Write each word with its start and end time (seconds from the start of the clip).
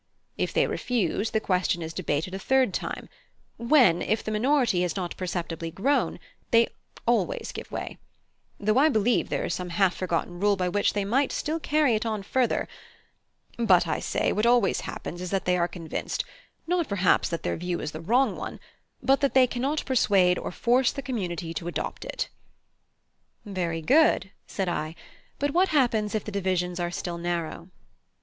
If 0.35 0.51
they 0.51 0.65
refuse, 0.65 1.29
the 1.29 1.39
question 1.39 1.83
is 1.83 1.93
debated 1.93 2.33
a 2.33 2.39
third 2.39 2.73
time, 2.73 3.07
when, 3.57 4.01
if 4.01 4.23
the 4.23 4.31
minority 4.31 4.81
has 4.81 4.95
not 4.95 5.15
perceptibly 5.15 5.69
grown, 5.69 6.19
they 6.49 6.69
always 7.05 7.51
give 7.51 7.71
way; 7.71 7.99
though 8.59 8.79
I 8.79 8.89
believe 8.89 9.29
there 9.29 9.45
is 9.45 9.53
some 9.53 9.69
half 9.69 9.95
forgotten 9.95 10.39
rule 10.39 10.55
by 10.55 10.69
which 10.69 10.93
they 10.93 11.05
might 11.05 11.31
still 11.31 11.59
carry 11.59 11.93
it 11.93 12.03
on 12.03 12.23
further; 12.23 12.67
but 13.59 13.87
I 13.87 13.99
say, 13.99 14.31
what 14.31 14.47
always 14.47 14.79
happens 14.81 15.21
is 15.21 15.29
that 15.29 15.45
they 15.45 15.55
are 15.55 15.67
convinced, 15.67 16.25
not 16.65 16.89
perhaps 16.89 17.29
that 17.29 17.43
their 17.43 17.55
view 17.55 17.79
is 17.79 17.91
the 17.91 18.01
wrong 18.01 18.35
one, 18.35 18.59
but 19.03 19.21
they 19.35 19.45
cannot 19.45 19.85
persuade 19.85 20.39
or 20.39 20.51
force 20.51 20.91
the 20.91 21.03
community 21.03 21.53
to 21.53 21.67
adopt 21.67 22.05
it." 22.05 22.27
"Very 23.45 23.83
good," 23.83 24.31
said 24.47 24.67
I; 24.67 24.95
"but 25.37 25.51
what 25.51 25.67
happens 25.69 26.15
if 26.15 26.23
the 26.23 26.31
divisions 26.31 26.79
are 26.79 26.89
still 26.89 27.19
narrow?" 27.19 27.69